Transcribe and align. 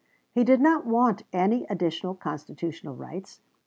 He 0.31 0.43
did 0.43 0.59
not 0.61 0.87
want 0.87 1.25
any 1.31 1.67
additional 1.69 2.15
constitutional 2.15 2.95
rights. 2.95 3.39